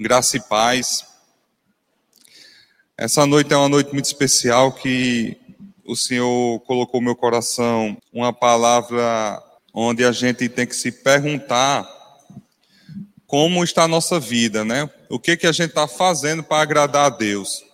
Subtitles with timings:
[0.00, 1.04] graça e paz.
[2.96, 5.36] Essa noite é uma noite muito especial que
[5.84, 9.42] o Senhor colocou no meu coração uma palavra
[9.74, 11.88] onde a gente tem que se perguntar
[13.26, 14.88] como está a nossa vida, né?
[15.10, 17.64] O que que a gente está fazendo para agradar a Deus?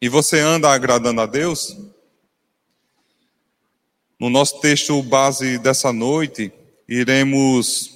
[0.00, 1.76] E você anda agradando a Deus?
[4.18, 6.52] No nosso texto base dessa noite,
[6.88, 7.93] iremos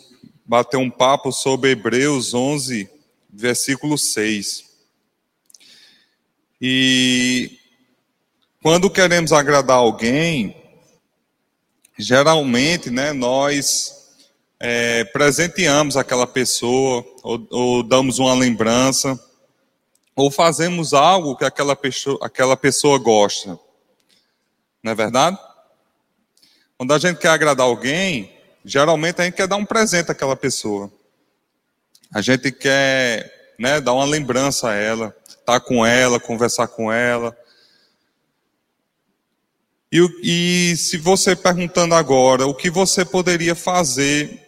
[0.48, 2.88] bater um papo sobre Hebreus 11,
[3.28, 4.64] versículo 6.
[6.58, 7.58] E
[8.62, 10.56] quando queremos agradar alguém,
[11.98, 14.16] geralmente, né, nós
[14.58, 19.22] é, presenteamos aquela pessoa, ou, ou, damos uma lembrança,
[20.16, 23.60] ou fazemos algo que aquela pessoa, aquela pessoa gosta.
[24.82, 25.38] Não é verdade?
[26.78, 28.37] Quando a gente quer agradar alguém,
[28.68, 30.92] geralmente a gente quer dar um presente àquela pessoa.
[32.12, 36.92] A gente quer né, dar uma lembrança a ela, estar tá com ela, conversar com
[36.92, 37.36] ela.
[39.90, 44.46] E, e se você perguntando agora, o que você poderia fazer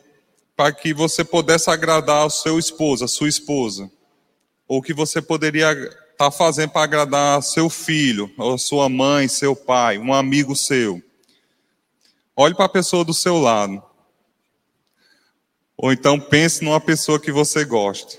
[0.54, 3.90] para que você pudesse agradar o seu esposo, a sua esposa?
[4.68, 9.56] Ou que você poderia estar tá fazendo para agradar seu filho, ou sua mãe, seu
[9.56, 11.02] pai, um amigo seu?
[12.36, 13.89] Olhe para a pessoa do seu lado.
[15.82, 18.18] Ou então pense numa pessoa que você gosta,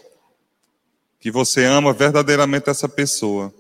[1.20, 3.54] que você ama verdadeiramente essa pessoa.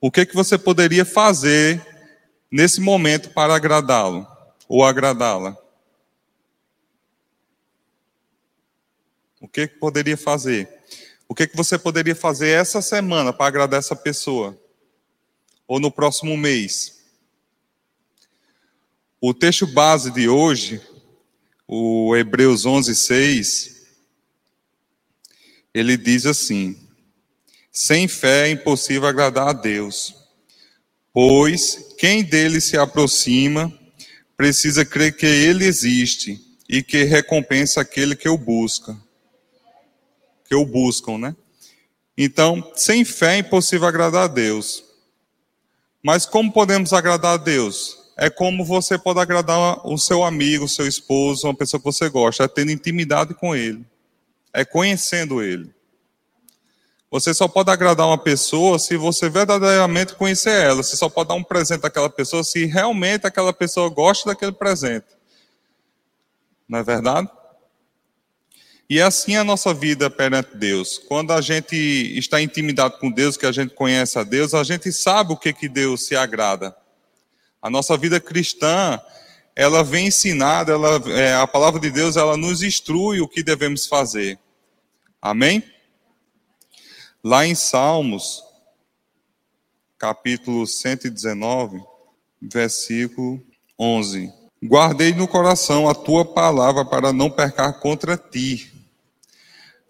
[0.00, 1.80] O que que você poderia fazer
[2.50, 4.26] nesse momento para agradá-lo
[4.68, 5.56] ou agradá-la?
[9.40, 10.68] O que, que poderia fazer?
[11.28, 14.60] O que, que você poderia fazer essa semana para agradar essa pessoa?
[15.68, 17.00] Ou no próximo mês?
[19.20, 20.82] O texto base de hoje,
[21.66, 23.82] o Hebreus 11, 6,
[25.72, 26.76] ele diz assim:
[27.72, 30.14] Sem fé é impossível agradar a Deus,
[31.12, 33.72] pois quem dele se aproxima
[34.36, 38.96] precisa crer que ele existe e que recompensa aquele que o busca
[40.44, 41.34] que o buscam, né?
[42.16, 44.84] Então, sem fé é impossível agradar a Deus.
[46.02, 47.98] Mas como podemos agradar a Deus?
[48.16, 52.08] É como você pode agradar o seu amigo, o seu esposo, uma pessoa que você
[52.08, 53.84] gosta, é tendo intimidade com ele,
[54.52, 55.74] é conhecendo ele.
[57.10, 60.82] Você só pode agradar uma pessoa se você verdadeiramente conhecer ela.
[60.82, 65.06] Você só pode dar um presente àquela pessoa se realmente aquela pessoa gosta daquele presente.
[66.68, 67.30] Não é verdade?
[68.90, 70.98] E assim é a nossa vida perante Deus.
[70.98, 71.76] Quando a gente
[72.18, 75.52] está intimidado com Deus, que a gente conhece a Deus, a gente sabe o que,
[75.52, 76.76] que Deus se agrada.
[77.64, 79.00] A nossa vida cristã,
[79.56, 83.86] ela vem ensinada, ela, é, a palavra de Deus, ela nos instrui o que devemos
[83.86, 84.38] fazer.
[85.20, 85.64] Amém?
[87.24, 88.42] Lá em Salmos,
[89.96, 91.82] capítulo 119,
[92.42, 93.42] versículo
[93.80, 94.30] 11.
[94.62, 98.74] Guardei no coração a tua palavra para não pecar contra ti.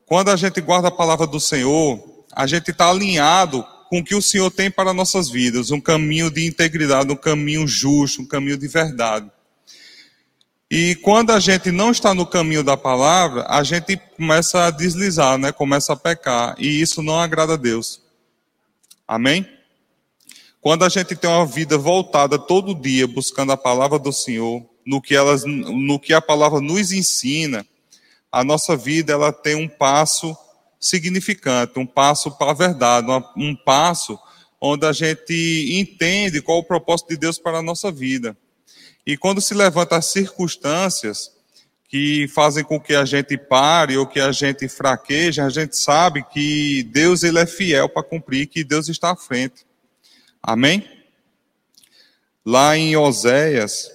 [0.07, 4.17] Quando a gente guarda a palavra do Senhor, a gente está alinhado com o que
[4.17, 8.59] o Senhor tem para nossas vidas, um caminho de integridade, um caminho justo, um caminho
[8.59, 9.31] de verdade.
[10.69, 15.39] E quando a gente não está no caminho da palavra, a gente começa a deslizar,
[15.39, 15.53] né?
[15.53, 18.03] começa a pecar, e isso não agrada a Deus.
[19.07, 19.49] Amém?
[20.61, 25.01] Quando a gente tem uma vida voltada todo dia buscando a palavra do Senhor, no
[25.01, 27.65] que, elas, no que a palavra nos ensina,
[28.33, 30.37] a nossa vida ela tem um passo
[30.87, 33.07] significante, um passo para a verdade,
[33.37, 34.19] um passo
[34.61, 38.37] onde a gente entende qual o propósito de Deus para a nossa vida.
[39.07, 41.33] E quando se levanta as circunstâncias
[41.89, 46.25] que fazem com que a gente pare ou que a gente fraqueje, a gente sabe
[46.25, 49.67] que Deus ele é fiel para cumprir, que Deus está à frente.
[50.43, 50.89] Amém?
[52.45, 53.91] Lá em Oséias,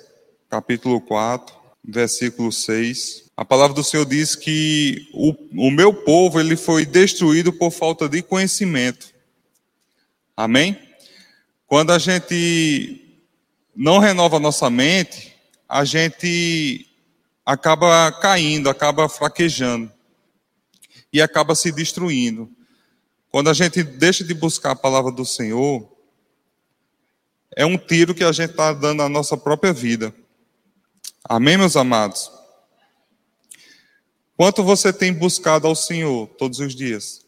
[0.50, 5.34] capítulo 4, versículo 6, a palavra do Senhor diz que o,
[5.68, 9.14] o meu povo ele foi destruído por falta de conhecimento.
[10.36, 10.78] Amém?
[11.66, 13.02] Quando a gente
[13.74, 15.34] não renova nossa mente,
[15.70, 16.86] a gente
[17.46, 19.90] acaba caindo, acaba fraquejando
[21.14, 22.52] e acaba se destruindo.
[23.32, 25.90] Quando a gente deixa de buscar a palavra do Senhor,
[27.56, 30.14] é um tiro que a gente está dando na nossa própria vida.
[31.24, 32.39] Amém, meus amados?
[34.40, 37.26] Quanto você tem buscado ao Senhor todos os dias?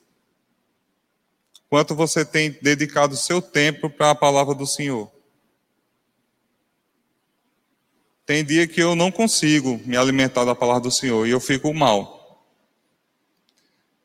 [1.69, 5.11] Quanto você tem dedicado seu tempo para a palavra do Senhor?
[8.25, 11.73] Tem dia que eu não consigo me alimentar da palavra do Senhor e eu fico
[11.73, 12.47] mal.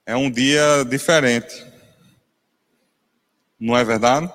[0.05, 1.65] É um dia diferente.
[3.57, 4.29] Não é verdade?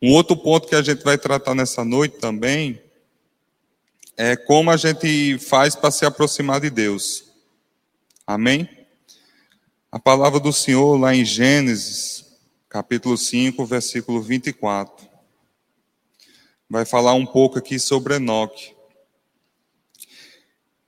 [0.00, 2.80] Um outro ponto que a gente vai tratar nessa noite também
[4.22, 7.24] é como a gente faz para se aproximar de Deus.
[8.26, 8.68] Amém?
[9.90, 12.26] A palavra do Senhor lá em Gênesis,
[12.68, 15.08] capítulo 5, versículo 24,
[16.68, 18.74] vai falar um pouco aqui sobre Enoque.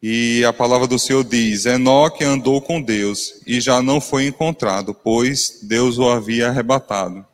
[0.03, 4.93] E a palavra do Senhor diz: Enoque andou com Deus e já não foi encontrado,
[4.93, 7.27] pois Deus o havia arrebatado.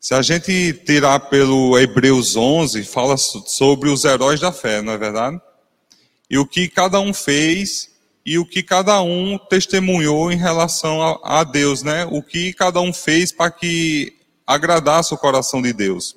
[0.00, 4.98] Se a gente tirar pelo Hebreus 11, fala sobre os heróis da fé, não é
[4.98, 5.40] verdade?
[6.30, 7.90] E o que cada um fez
[8.24, 12.06] e o que cada um testemunhou em relação a, Deus, né?
[12.12, 14.16] O que cada um fez para que
[14.46, 16.14] agradasse o coração de Deus.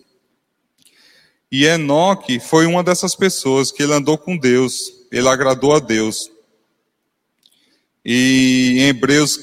[1.51, 6.29] E Enoque foi uma dessas pessoas que ele andou com Deus, ele agradou a Deus.
[8.05, 9.39] E em Hebreus,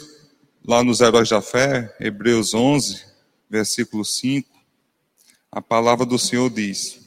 [0.65, 3.08] lá nos Heróis da Fé, Hebreus 11,
[3.49, 4.49] versículo 5,
[5.51, 7.01] a palavra do Senhor diz: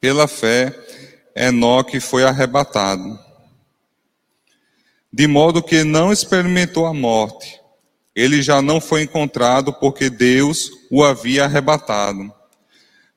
[0.00, 0.74] Pela fé,
[1.34, 3.18] Enoque foi arrebatado,
[5.12, 7.60] de modo que não experimentou a morte.
[8.14, 12.32] Ele já não foi encontrado porque Deus o havia arrebatado.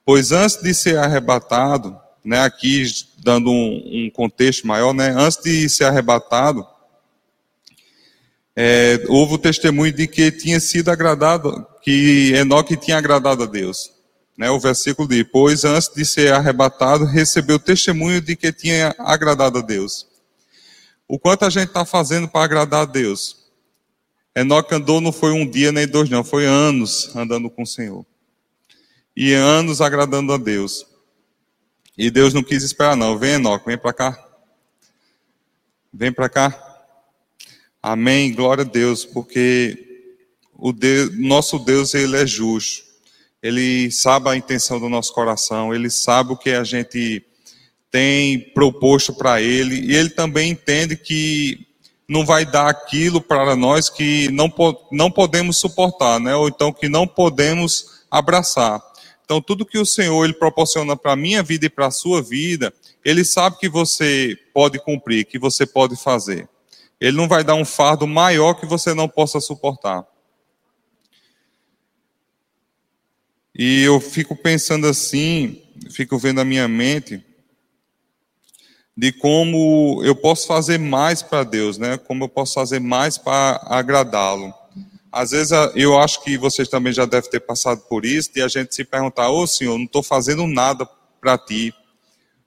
[0.04, 2.84] Pois antes de ser arrebatado, né, aqui
[3.20, 6.68] dando um, um contexto maior, né, antes de ser arrebatado,
[8.62, 13.92] é, houve o testemunho de que tinha sido agradado, que Enoque tinha agradado a Deus.
[14.38, 19.58] Né, o versículo diz: Pois antes de ser arrebatado, recebeu testemunho de que tinha agradado
[19.58, 20.08] a Deus.
[21.08, 23.38] O quanto a gente está fazendo para agradar a Deus?
[24.36, 28.06] Enoque andou não foi um dia nem dois, não, foi anos andando com o Senhor
[29.18, 30.86] e anos agradando a Deus.
[31.98, 33.18] E Deus não quis esperar, não.
[33.18, 34.28] Vem, Enoque, vem para cá.
[35.92, 36.86] Vem para cá.
[37.82, 38.32] Amém.
[38.32, 39.89] Glória a Deus, porque
[40.62, 42.84] o Deus, nosso Deus, ele é justo.
[43.42, 47.24] Ele sabe a intenção do nosso coração, ele sabe o que a gente
[47.90, 51.66] tem proposto para ele, e ele também entende que
[52.08, 54.52] não vai dar aquilo para nós que não,
[54.92, 56.36] não podemos suportar, né?
[56.36, 58.82] ou então que não podemos abraçar.
[59.24, 62.22] Então, tudo que o Senhor ele proporciona para a minha vida e para a sua
[62.22, 62.74] vida,
[63.06, 66.50] ele sabe que você pode cumprir, que você pode fazer.
[67.00, 70.04] Ele não vai dar um fardo maior que você não possa suportar.
[73.56, 75.62] E eu fico pensando assim,
[75.92, 77.24] fico vendo a minha mente
[78.96, 81.98] de como eu posso fazer mais para Deus, né?
[81.98, 84.54] Como eu posso fazer mais para agradá-lo.
[85.12, 88.48] Às vezes eu acho que vocês também já devem ter passado por isso, e a
[88.48, 90.86] gente se perguntar, ô oh, Senhor, não estou fazendo nada
[91.20, 91.74] para ti.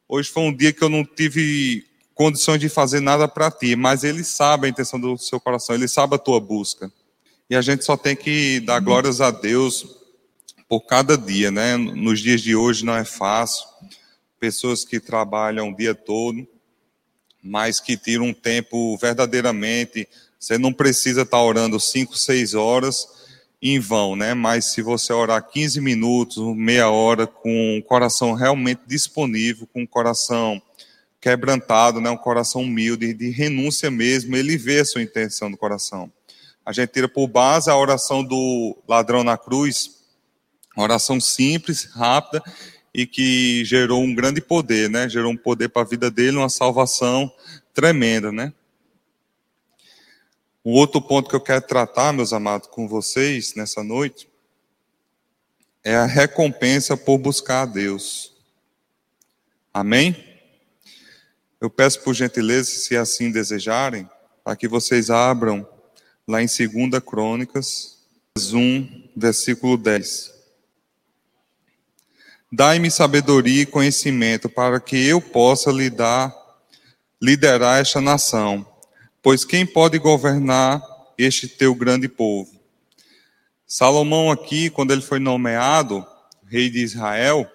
[0.07, 4.05] Hoje foi um dia que eu não tive condições de fazer nada para ti, mas
[4.05, 6.93] Ele sabe a intenção do seu coração, Ele sabe a tua busca.
[7.49, 10.02] E a gente só tem que dar glórias a Deus
[10.73, 11.77] por cada dia, né?
[11.77, 13.67] Nos dias de hoje não é fácil.
[14.41, 16.49] Pessoas que trabalham o dia todo,
[17.43, 20.09] mas que tiram um tempo verdadeiramente
[20.41, 23.07] você não precisa estar orando 5, 6 horas
[23.61, 24.33] em vão, né?
[24.33, 29.87] Mas se você orar 15 minutos, meia hora, com o coração realmente disponível, com o
[29.87, 30.61] coração
[31.21, 32.09] quebrantado, né?
[32.09, 36.11] um coração humilde, de renúncia mesmo, ele vê a sua intenção do coração.
[36.65, 40.01] A gente tira por base a oração do ladrão na cruz,
[40.77, 42.43] oração simples, rápida,
[42.95, 45.09] e que gerou um grande poder, né?
[45.09, 47.33] Gerou um poder para a vida dele, uma salvação
[47.73, 48.53] tremenda, né?
[50.65, 54.29] Um outro ponto que eu quero tratar, meus amados, com vocês nessa noite,
[55.83, 58.33] é a recompensa por buscar a Deus.
[59.75, 60.33] Amém?
[61.61, 64.09] Eu peço por gentileza, se assim desejarem,
[64.45, 65.67] para que vocês abram
[66.29, 67.99] lá em 2 Crônicas
[68.37, 70.42] 1, versículo 10.
[72.53, 76.33] Dai-me sabedoria e conhecimento para que eu possa lidar,
[77.21, 78.67] liderar esta nação
[79.23, 80.83] Pois quem pode governar
[81.17, 82.51] este teu grande povo?
[83.65, 86.05] Salomão aqui, quando ele foi nomeado
[86.49, 87.49] rei de Israel,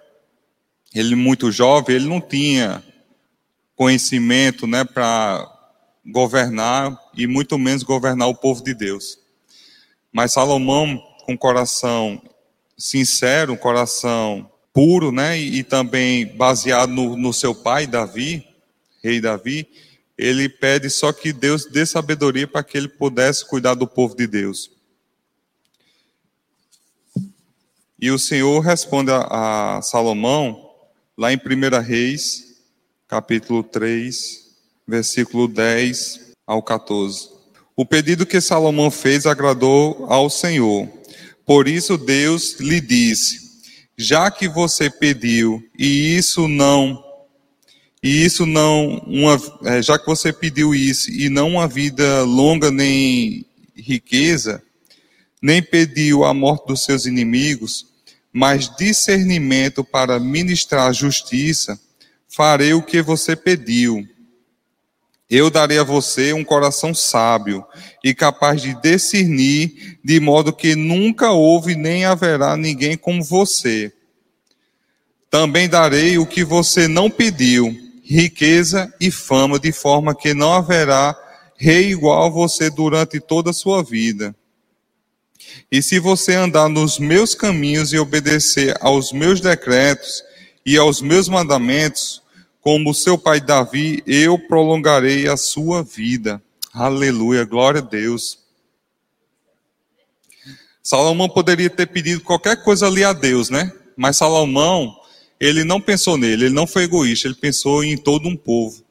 [0.94, 2.82] ele muito jovem, ele não tinha
[3.76, 5.46] conhecimento, né, para
[6.06, 9.18] governar e muito menos governar o povo de Deus.
[10.10, 12.20] Mas Salomão, com coração
[12.78, 18.46] sincero, um coração puro, né, e, e também baseado no, no seu pai Davi,
[19.02, 19.66] rei Davi,
[20.16, 24.28] ele pede só que Deus dê sabedoria para que ele pudesse cuidar do povo de
[24.28, 24.70] Deus.
[28.00, 30.70] E o Senhor responde a, a Salomão,
[31.16, 32.60] lá em 1 Reis,
[33.08, 34.46] capítulo 3,
[34.86, 37.30] versículo 10 ao 14.
[37.74, 40.88] O pedido que Salomão fez agradou ao Senhor.
[41.44, 43.47] Por isso Deus lhe disse:
[44.00, 47.04] Já que você pediu e isso não
[48.00, 52.70] e isso não uma é, já que você pediu isso e não uma vida longa
[52.70, 54.62] nem riqueza,
[55.42, 57.86] nem pediu a morte dos seus inimigos,
[58.32, 61.76] mas discernimento para ministrar justiça,
[62.28, 64.06] farei o que você pediu.
[65.30, 67.62] Eu darei a você um coração sábio
[68.02, 73.92] e capaz de discernir, de modo que nunca houve nem haverá ninguém como você.
[75.30, 81.14] Também darei o que você não pediu, riqueza e fama, de forma que não haverá
[81.58, 84.34] rei igual a você durante toda a sua vida.
[85.70, 90.24] E se você andar nos meus caminhos e obedecer aos meus decretos
[90.64, 92.22] e aos meus mandamentos,
[92.68, 96.38] como seu pai Davi, eu prolongarei a sua vida.
[96.70, 98.40] Aleluia, glória a Deus.
[100.82, 103.72] Salomão poderia ter pedido qualquer coisa ali a Deus, né?
[103.96, 104.94] Mas Salomão,
[105.40, 108.84] ele não pensou nele, ele não foi egoísta, ele pensou em todo um povo.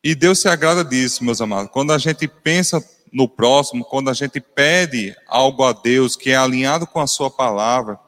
[0.00, 1.72] E Deus se agrada disso, meus amados.
[1.72, 2.80] Quando a gente pensa
[3.12, 7.32] no próximo, quando a gente pede algo a Deus que é alinhado com a Sua
[7.32, 7.98] palavra,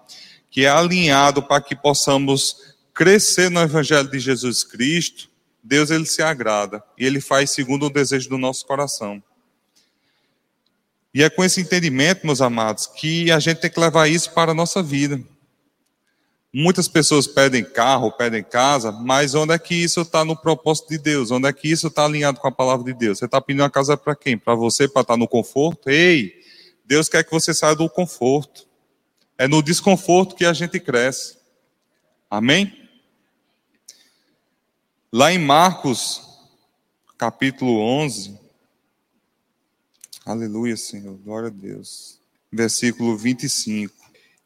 [0.52, 5.30] que é alinhado para que possamos crescer no Evangelho de Jesus Cristo,
[5.62, 9.22] Deus ele se agrada e ele faz segundo o desejo do nosso coração.
[11.14, 14.50] E é com esse entendimento, meus amados, que a gente tem que levar isso para
[14.50, 15.22] a nossa vida.
[16.52, 20.98] Muitas pessoas pedem carro, pedem casa, mas onde é que isso está no propósito de
[20.98, 21.30] Deus?
[21.30, 23.18] Onde é que isso está alinhado com a palavra de Deus?
[23.18, 24.36] Você está pedindo uma casa para quem?
[24.36, 25.88] Para você, para estar no conforto?
[25.88, 26.34] Ei,
[26.84, 28.66] Deus quer que você saia do conforto.
[29.38, 31.38] É no desconforto que a gente cresce.
[32.28, 32.87] Amém?
[35.10, 36.20] Lá em Marcos,
[37.16, 38.38] capítulo 11.
[40.26, 41.16] Aleluia, Senhor.
[41.24, 42.20] Glória a Deus.
[42.52, 43.94] Versículo 25.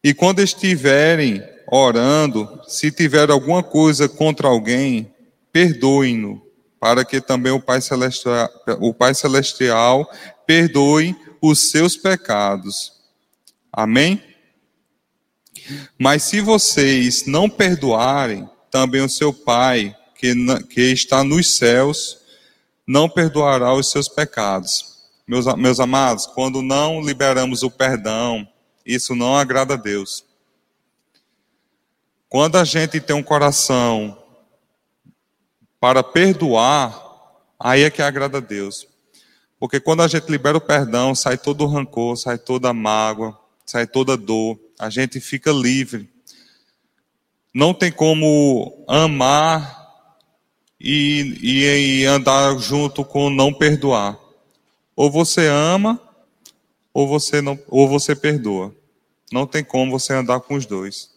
[0.05, 5.13] E quando estiverem orando, se tiver alguma coisa contra alguém,
[5.51, 6.41] perdoem-no,
[6.79, 10.09] para que também o Pai Celestial, o Pai Celestial
[10.47, 12.93] perdoe os seus pecados.
[13.73, 14.23] Amém?
[15.99, 22.21] Mas se vocês não perdoarem, também o seu Pai, que, que está nos céus,
[22.87, 25.09] não perdoará os seus pecados.
[25.27, 28.47] Meus, meus amados, quando não liberamos o perdão,
[28.87, 30.25] isso não agrada a Deus.
[32.29, 34.17] Quando a gente tem um coração
[35.81, 36.97] para perdoar,
[37.59, 38.87] aí é que agrada a Deus.
[39.59, 43.37] Porque quando a gente libera o perdão, sai todo o rancor, sai toda a mágoa,
[43.67, 46.09] sai toda a dor, a gente fica livre.
[47.53, 49.82] Não tem como amar
[50.83, 54.19] e, e, e andar junto com não perdoar.
[54.97, 56.01] Ou você ama
[56.93, 58.75] ou você não, ou você perdoa.
[59.33, 61.11] Não tem como você andar com os dois.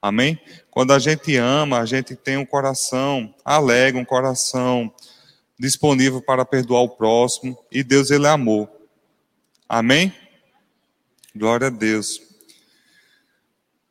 [0.00, 0.40] Amém?
[0.70, 4.92] Quando a gente ama, a gente tem um coração alegre, um coração
[5.58, 8.68] disponível para perdoar o próximo, e Deus ele é amor.
[9.68, 10.12] Amém?
[11.36, 12.20] Glória a Deus.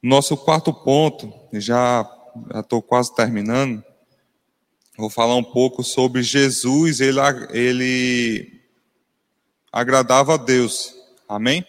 [0.01, 2.09] Nosso quarto ponto, já
[2.55, 3.83] estou quase terminando.
[5.01, 8.53] Vou falar um pouco sobre Jesus, ele, ele
[9.73, 10.93] agradava a Deus.
[11.27, 11.65] Amém?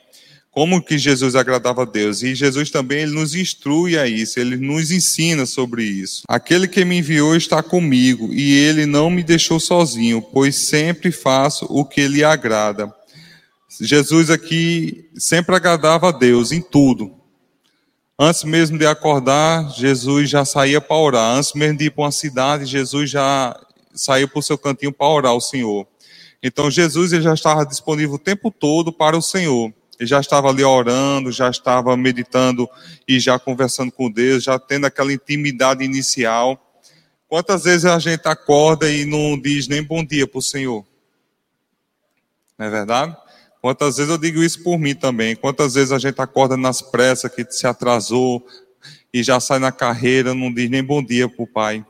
[0.50, 2.22] Como que Jesus agradava a Deus?
[2.22, 6.24] E Jesus também ele nos instrui a isso, ele nos ensina sobre isso.
[6.28, 11.64] Aquele que me enviou está comigo e ele não me deixou sozinho, pois sempre faço
[11.70, 12.94] o que lhe agrada.
[13.80, 17.21] Jesus aqui sempre agradava a Deus em tudo.
[18.24, 21.36] Antes mesmo de acordar, Jesus já saía para orar.
[21.36, 23.60] Antes mesmo de ir para uma cidade, Jesus já
[23.92, 25.84] saía para o seu cantinho para orar ao Senhor.
[26.40, 29.74] Então Jesus ele já estava disponível o tempo todo para o Senhor.
[29.98, 32.68] Ele já estava ali orando, já estava meditando
[33.08, 36.56] e já conversando com Deus, já tendo aquela intimidade inicial.
[37.26, 40.86] Quantas vezes a gente acorda e não diz nem bom dia para o Senhor?
[42.56, 43.16] Não é verdade?
[43.62, 45.36] Quantas vezes eu digo isso por mim também?
[45.36, 48.44] Quantas vezes a gente acorda nas pressas, que se atrasou
[49.14, 51.86] e já sai na carreira, não diz nem bom dia para o Pai?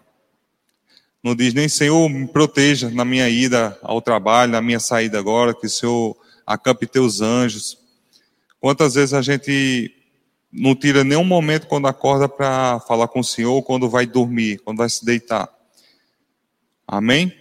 [1.25, 5.55] Não diz nem, Senhor, me proteja na minha ida ao trabalho, na minha saída agora,
[5.55, 6.15] que o Senhor
[6.47, 7.79] acampe teus anjos.
[8.61, 9.95] Quantas vezes a gente
[10.53, 14.77] não tira nenhum momento quando acorda para falar com o Senhor, quando vai dormir, quando
[14.77, 15.49] vai se deitar.
[16.87, 17.33] Amém?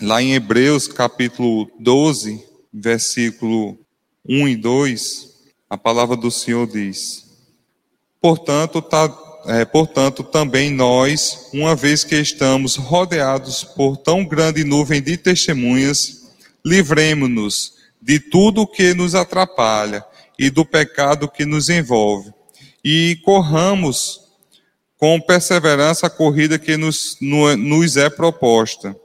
[0.00, 3.78] Lá em Hebreus capítulo 12, versículo
[4.28, 5.30] 1 e 2,
[5.70, 7.24] a palavra do Senhor diz:
[8.20, 9.08] Portanto, tá,
[9.46, 16.24] é, portanto, também nós, uma vez que estamos rodeados por tão grande nuvem de testemunhas,
[16.64, 20.04] livremos-nos de tudo que nos atrapalha
[20.38, 22.32] e do pecado que nos envolve.
[22.84, 24.20] E corramos
[24.98, 28.96] com perseverança a corrida que nos, nos é proposta.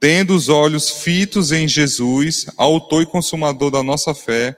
[0.00, 4.56] Tendo os olhos fitos em Jesus, autor e consumador da nossa fé,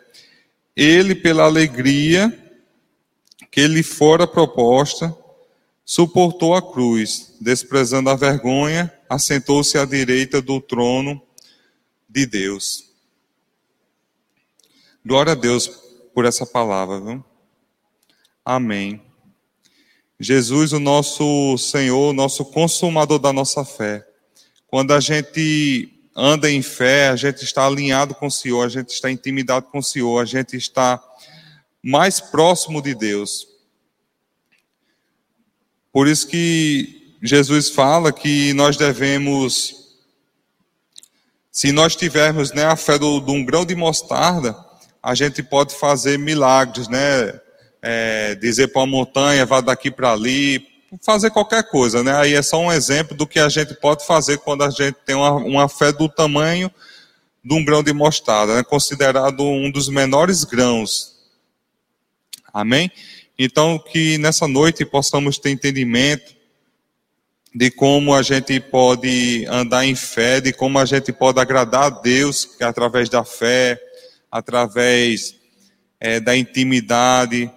[0.76, 2.38] ele, pela alegria
[3.50, 5.14] que lhe fora proposta,
[5.84, 11.20] suportou a cruz, desprezando a vergonha, assentou-se à direita do trono
[12.08, 12.90] de Deus.
[15.04, 15.66] Glória a Deus
[16.14, 17.24] por essa palavra, viu?
[18.44, 19.02] Amém.
[20.20, 24.06] Jesus, o nosso Senhor, o nosso consumador da nossa fé.
[24.72, 28.88] Quando a gente anda em fé, a gente está alinhado com o Senhor, a gente
[28.88, 30.98] está intimidado com o Senhor, a gente está
[31.82, 33.46] mais próximo de Deus.
[35.92, 39.98] Por isso que Jesus fala que nós devemos,
[41.50, 44.56] se nós tivermos né, a fé de um grão de mostarda,
[45.02, 47.38] a gente pode fazer milagres, né?
[47.82, 50.66] É, dizer para uma montanha, vá daqui para ali,
[51.00, 52.14] fazer qualquer coisa, né?
[52.16, 55.14] Aí é só um exemplo do que a gente pode fazer quando a gente tem
[55.14, 56.70] uma, uma fé do tamanho
[57.44, 58.62] de um grão de mostarda, né?
[58.62, 61.12] considerado um dos menores grãos.
[62.52, 62.90] Amém?
[63.38, 66.36] Então, que nessa noite possamos ter entendimento
[67.54, 71.90] de como a gente pode andar em fé, de como a gente pode agradar a
[71.90, 73.80] Deus através da fé,
[74.30, 75.34] através
[75.98, 77.50] é, da intimidade,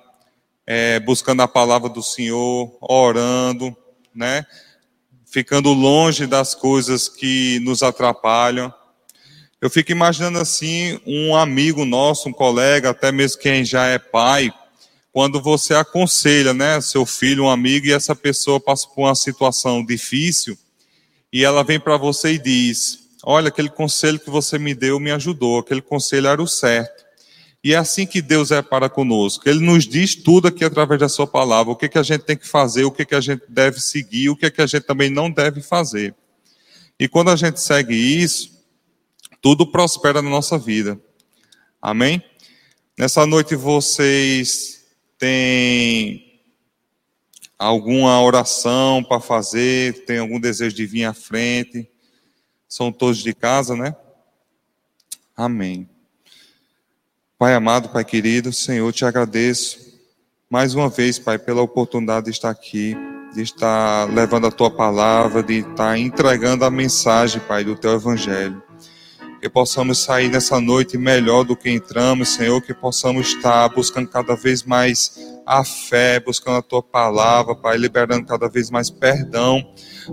[0.65, 3.75] é, buscando a palavra do Senhor, orando,
[4.13, 4.45] né?
[5.25, 8.73] Ficando longe das coisas que nos atrapalham.
[9.61, 14.53] Eu fico imaginando assim, um amigo nosso, um colega, até mesmo quem já é pai,
[15.11, 19.83] quando você aconselha, né, seu filho, um amigo, e essa pessoa passa por uma situação
[19.83, 20.57] difícil,
[21.31, 25.11] e ela vem para você e diz: Olha, aquele conselho que você me deu me
[25.11, 26.94] ajudou, aquele conselho era o certo.
[27.65, 29.49] E é assim que Deus é para conosco.
[29.49, 32.37] Ele nos diz tudo aqui através da sua palavra, o que, que a gente tem
[32.37, 35.09] que fazer, o que, que a gente deve seguir, o que, que a gente também
[35.09, 36.13] não deve fazer.
[36.99, 38.63] E quando a gente segue isso,
[39.41, 41.01] tudo prospera na nossa vida.
[41.81, 42.23] Amém?
[42.95, 44.85] Nessa noite vocês
[45.17, 46.39] têm
[47.57, 51.89] alguma oração para fazer, tem algum desejo de vir à frente?
[52.69, 53.95] São todos de casa, né?
[55.35, 55.89] Amém.
[57.37, 59.77] Pai amado, Pai querido, Senhor, te agradeço
[60.49, 62.95] mais uma vez, Pai, pela oportunidade de estar aqui,
[63.33, 68.63] de estar levando a tua palavra, de estar entregando a mensagem, Pai, do teu evangelho.
[69.41, 74.33] Que possamos sair nessa noite melhor do que entramos, Senhor, que possamos estar buscando cada
[74.33, 79.61] vez mais a fé, buscando a tua palavra, Pai, liberando cada vez mais perdão,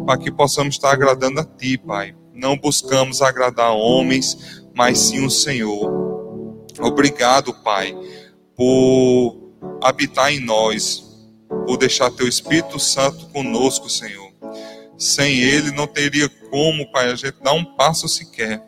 [0.04, 5.30] para que possamos estar agradando a ti, Pai não buscamos agradar homens, mas sim o
[5.30, 6.01] Senhor.
[6.80, 7.96] Obrigado, Pai,
[8.56, 9.36] por
[9.82, 11.04] habitar em nós,
[11.66, 14.32] por deixar Teu Espírito Santo conosco, Senhor.
[14.96, 18.62] Sem Ele não teria como, Pai, a gente dar um passo sequer.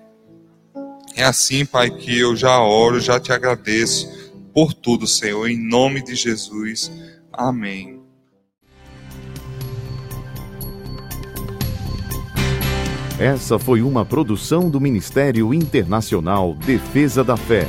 [1.17, 6.03] É assim, Pai, que eu já oro, já te agradeço por tudo, Senhor, em nome
[6.03, 6.91] de Jesus.
[7.33, 8.05] Amém.
[13.19, 17.69] Essa foi uma produção do Ministério Internacional Defesa da Fé,